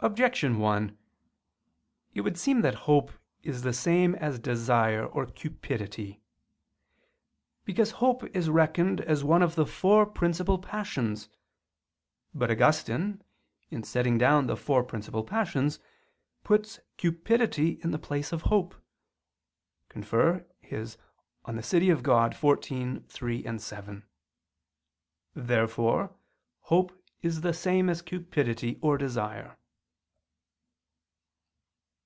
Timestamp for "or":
5.04-5.26, 28.80-28.96